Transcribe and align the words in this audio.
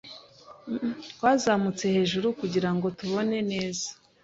Twazamutse 1.11 1.83
hejuru 1.95 2.27
kugirango 2.39 2.87
tubone 2.97 3.37
neza. 3.51 3.87